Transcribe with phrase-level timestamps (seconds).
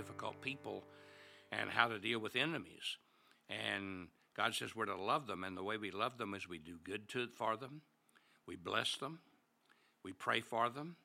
[0.00, 0.82] difficult people
[1.52, 2.96] and how to deal with enemies.
[3.50, 6.58] And God says we're to love them, and the way we love them is we
[6.58, 7.82] do good to, for them,
[8.46, 9.18] we bless them,
[10.02, 10.96] we pray for them.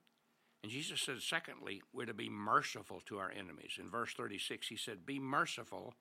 [0.64, 3.78] And Jesus said, secondly, we're to be merciful to our enemies.
[3.80, 5.94] In verse 36, he said, Be merciful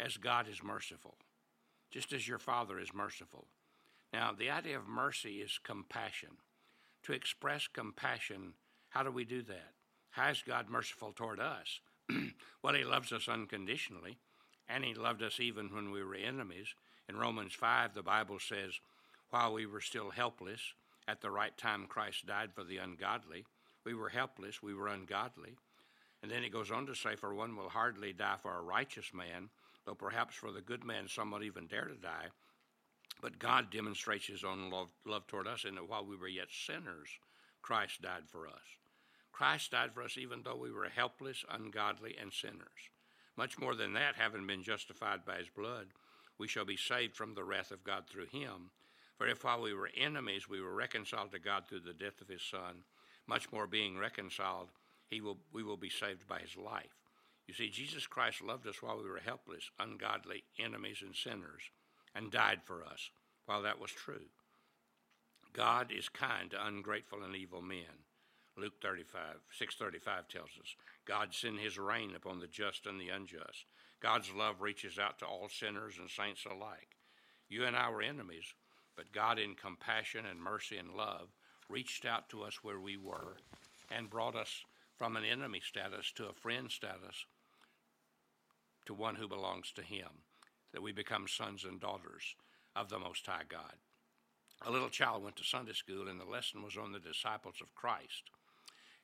[0.00, 1.14] as God is merciful,
[1.92, 3.46] just as your Father is merciful.
[4.12, 6.30] Now, the idea of mercy is compassion.
[7.04, 8.54] To express compassion,
[8.88, 9.72] how do we do that?
[10.10, 11.80] How is God merciful toward us?
[12.62, 14.18] well, He loves us unconditionally,
[14.68, 16.74] and He loved us even when we were enemies.
[17.08, 18.80] In Romans 5, the Bible says,
[19.30, 20.60] While we were still helpless,
[21.08, 23.44] at the right time Christ died for the ungodly.
[23.84, 25.56] We were helpless, we were ungodly.
[26.22, 29.12] And then it goes on to say, For one will hardly die for a righteous
[29.12, 29.50] man,
[29.84, 32.28] though perhaps for the good man some would even dare to die.
[33.20, 36.48] But God demonstrates his own love, love toward us in that while we were yet
[36.50, 37.08] sinners,
[37.60, 38.62] Christ died for us.
[39.42, 42.90] Christ died for us even though we were helpless, ungodly, and sinners.
[43.36, 45.88] Much more than that, having been justified by his blood,
[46.38, 48.70] we shall be saved from the wrath of God through him.
[49.18, 52.28] For if while we were enemies we were reconciled to God through the death of
[52.28, 52.84] his Son,
[53.26, 54.68] much more being reconciled,
[55.10, 56.94] he will, we will be saved by his life.
[57.48, 61.62] You see, Jesus Christ loved us while we were helpless, ungodly, enemies, and sinners,
[62.14, 63.10] and died for us
[63.46, 64.28] while that was true.
[65.52, 68.06] God is kind to ungrateful and evil men.
[68.56, 73.64] Luke 35, 635 tells us, God send his rain upon the just and the unjust.
[74.00, 76.96] God's love reaches out to all sinners and saints alike.
[77.48, 78.54] You and I were enemies,
[78.94, 81.28] but God in compassion and mercy and love
[81.70, 83.38] reached out to us where we were
[83.90, 84.64] and brought us
[84.98, 87.24] from an enemy status to a friend status
[88.84, 90.08] to one who belongs to him,
[90.72, 92.34] that we become sons and daughters
[92.76, 93.76] of the Most High God.
[94.66, 97.74] A little child went to Sunday school, and the lesson was on the disciples of
[97.74, 98.30] Christ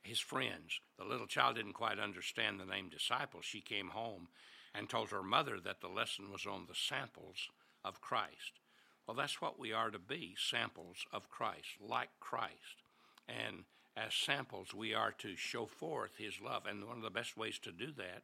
[0.03, 0.79] his friends.
[0.97, 3.41] The little child didn't quite understand the name disciple.
[3.41, 4.27] She came home
[4.73, 7.49] and told her mother that the lesson was on the samples
[7.83, 8.59] of Christ.
[9.07, 12.83] Well, that's what we are to be samples of Christ, like Christ.
[13.27, 13.63] And
[13.97, 16.63] as samples, we are to show forth his love.
[16.67, 18.21] And one of the best ways to do that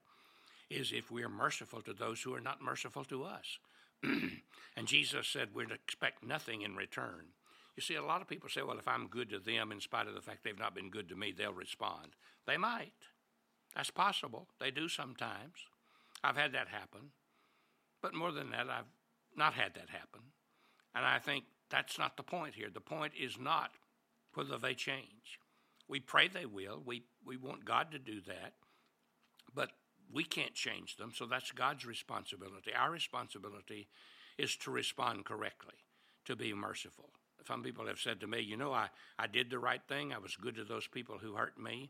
[0.69, 3.59] is if we are merciful to those who are not merciful to us.
[4.03, 7.25] and Jesus said to expect nothing in return.
[7.75, 10.07] You see, a lot of people say, well, if I'm good to them, in spite
[10.07, 12.15] of the fact they've not been good to me, they'll respond.
[12.47, 12.93] They might.
[13.75, 14.47] That's possible.
[14.59, 15.57] They do sometimes.
[16.23, 17.11] I've had that happen.
[18.01, 18.85] But more than that, I've
[19.35, 20.21] not had that happen.
[20.95, 22.69] And I think that's not the point here.
[22.73, 23.71] The point is not
[24.35, 25.39] whether they change.
[25.89, 26.81] We pray they will.
[26.85, 28.53] We, we want God to do that.
[29.53, 29.71] But
[30.13, 32.71] we can't change them, so that's God's responsibility.
[32.73, 33.87] Our responsibility
[34.37, 35.75] is to respond correctly,
[36.25, 37.09] to be merciful
[37.47, 38.89] some people have said to me, you know, I,
[39.19, 40.13] I did the right thing.
[40.13, 41.89] I was good to those people who hurt me,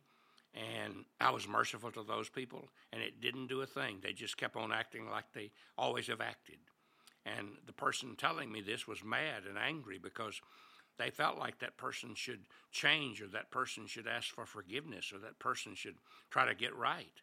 [0.53, 3.99] and I was merciful to those people, and it didn't do a thing.
[4.01, 6.57] They just kept on acting like they always have acted.
[7.25, 10.39] And the person telling me this was mad and angry because
[10.97, 12.41] they felt like that person should
[12.71, 15.95] change or that person should ask for forgiveness or that person should
[16.29, 17.21] try to get right.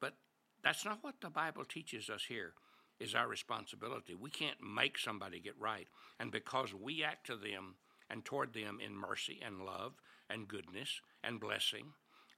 [0.00, 0.14] But
[0.62, 2.52] that's not what the Bible teaches us here
[3.00, 4.14] is our responsibility.
[4.14, 5.86] We can't make somebody get right.
[6.18, 7.76] And because we act to them
[8.10, 9.94] and toward them in mercy and love
[10.28, 11.92] and goodness and blessing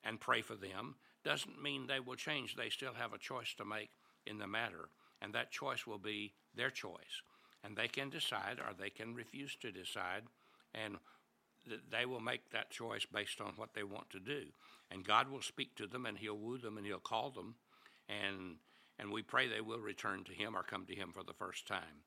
[0.04, 2.56] and pray for them, doesn't mean they will change.
[2.56, 3.90] They still have a choice to make
[4.26, 4.88] in the matter.
[5.22, 7.22] And that choice will be their choice.
[7.62, 10.22] And they can decide or they can refuse to decide.
[10.74, 10.96] And
[11.90, 14.44] they will make that choice based on what they want to do.
[14.90, 17.56] And God will speak to them and He'll woo them and He'll call them.
[18.08, 18.56] And
[19.00, 21.66] and we pray they will return to Him or come to Him for the first
[21.66, 22.04] time.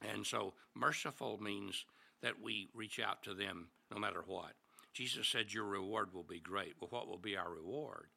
[0.00, 1.84] And so, merciful means
[2.22, 4.52] that we reach out to them no matter what.
[4.92, 6.74] Jesus said, Your reward will be great.
[6.80, 8.08] Well, what will be our reward?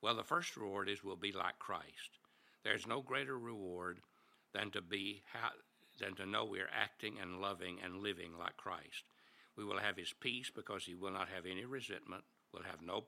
[0.00, 2.18] Well, the first reward is we'll be like Christ.
[2.64, 4.00] There's no greater reward
[4.54, 5.22] than to be
[6.00, 9.04] than to know we're acting and loving and living like Christ.
[9.56, 13.04] We will have his peace because he will not have any resentment, We'll have no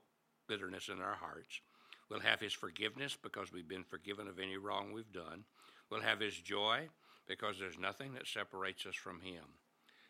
[0.48, 1.60] bitterness in our hearts.
[2.08, 5.44] We'll have His forgiveness because we've been forgiven of any wrong we've done.
[5.90, 6.88] We'll have His joy
[7.26, 9.44] because there's nothing that separates us from Him.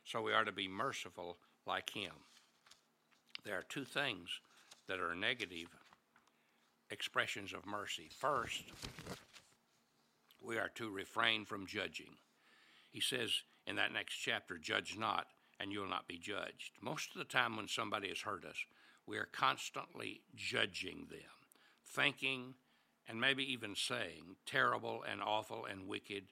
[0.04, 2.12] So we are to be merciful like Him.
[3.44, 4.28] There are two things
[4.88, 5.68] that are negative
[6.90, 8.08] expressions of mercy.
[8.18, 8.64] First,
[10.42, 12.16] we are to refrain from judging.
[12.90, 13.30] He says
[13.66, 15.26] in that next chapter, Judge not,
[15.58, 16.72] and you'll not be judged.
[16.82, 18.56] Most of the time, when somebody has hurt us,
[19.06, 21.43] we are constantly judging them
[21.94, 22.54] thinking,
[23.08, 26.24] and maybe even saying terrible and awful and wicked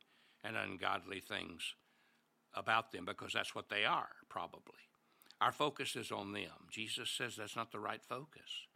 [0.43, 1.75] and ungodly things
[2.55, 4.81] about them because that's what they are, probably.
[5.41, 6.69] Our focus is on them.
[6.71, 8.67] Jesus says that's not the right focus.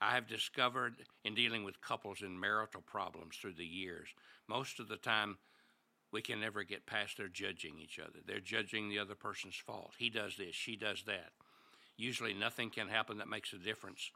[0.00, 4.08] I have discovered in dealing with couples in marital problems through the years,
[4.48, 5.38] most of the time
[6.12, 8.20] we can never get past their judging each other.
[8.24, 9.92] They're judging the other person's fault.
[9.98, 11.30] He does this, she does that.
[11.96, 14.10] Usually nothing can happen that makes a difference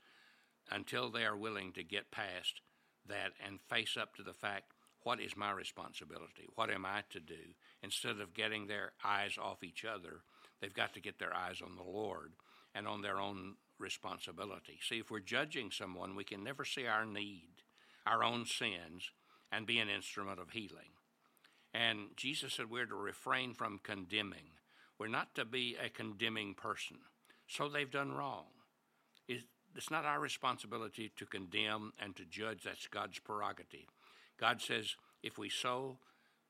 [0.71, 2.61] until they are willing to get past
[3.09, 4.73] that and face up to the fact
[5.03, 6.49] what is my responsibility?
[6.55, 7.55] What am I to do?
[7.83, 10.21] Instead of getting their eyes off each other,
[10.61, 12.33] they've got to get their eyes on the Lord
[12.75, 14.79] and on their own responsibility.
[14.87, 17.63] See, if we're judging someone, we can never see our need,
[18.07, 19.11] our own sins,
[19.51, 20.93] and be an instrument of healing.
[21.73, 24.51] And Jesus said we're to refrain from condemning.
[24.99, 26.99] We're not to be a condemning person.
[27.47, 28.47] So they've done wrong.
[29.77, 32.65] It's not our responsibility to condemn and to judge.
[32.65, 33.87] That's God's prerogative.
[34.39, 35.99] God says, if we sow,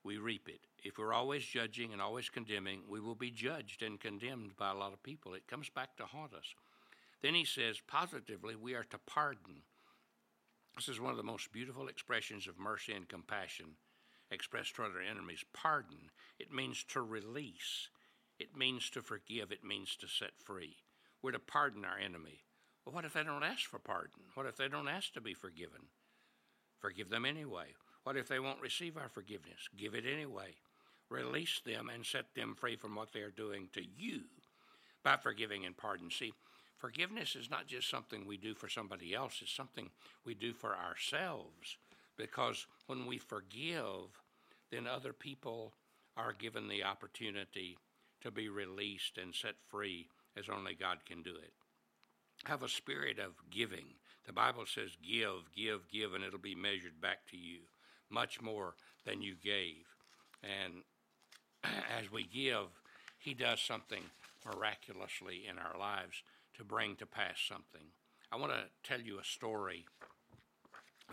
[0.03, 0.61] we reap it.
[0.83, 4.75] If we're always judging and always condemning, we will be judged and condemned by a
[4.75, 5.33] lot of people.
[5.33, 6.55] It comes back to haunt us.
[7.21, 9.63] Then he says, positively, we are to pardon.
[10.75, 13.75] This is one of the most beautiful expressions of mercy and compassion
[14.31, 15.43] expressed toward our enemies.
[15.53, 16.11] Pardon.
[16.39, 17.89] It means to release,
[18.39, 20.77] it means to forgive, it means to set free.
[21.21, 22.43] We're to pardon our enemy.
[22.85, 24.23] Well, what if they don't ask for pardon?
[24.33, 25.81] What if they don't ask to be forgiven?
[26.79, 27.75] Forgive them anyway.
[28.03, 29.69] What if they won't receive our forgiveness?
[29.77, 30.55] Give it anyway.
[31.09, 34.21] Release them and set them free from what they are doing to you
[35.03, 36.09] by forgiving and pardon.
[36.11, 36.33] See,
[36.77, 39.89] forgiveness is not just something we do for somebody else, it's something
[40.25, 41.77] we do for ourselves.
[42.17, 44.21] Because when we forgive,
[44.71, 45.73] then other people
[46.17, 47.77] are given the opportunity
[48.21, 51.53] to be released and set free as only God can do it.
[52.45, 53.85] Have a spirit of giving.
[54.25, 57.59] The Bible says, Give, give, give, and it'll be measured back to you
[58.09, 58.75] much more
[59.05, 59.85] than you gave.
[60.43, 60.83] And
[61.99, 62.67] as we give,
[63.17, 64.03] He does something
[64.45, 66.23] miraculously in our lives
[66.57, 67.87] to bring to pass something.
[68.31, 69.85] I want to tell you a story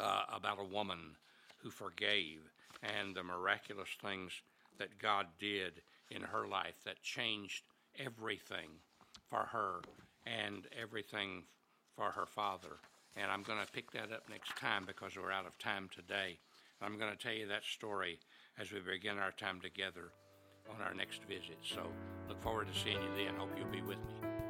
[0.01, 1.17] uh, about a woman
[1.63, 2.41] who forgave
[2.83, 4.33] and the miraculous things
[4.79, 7.65] that God did in her life that changed
[7.99, 8.69] everything
[9.29, 9.81] for her
[10.27, 11.45] and everything
[11.95, 12.77] for her father.
[13.17, 16.39] And I'm going to pick that up next time because we're out of time today.
[16.83, 18.19] I'm going to tell you that story
[18.59, 20.13] as we begin our time together
[20.69, 21.59] on our next visit.
[21.63, 21.87] So
[22.29, 23.37] look forward to seeing you then.
[23.37, 24.46] Hope you'll be with me.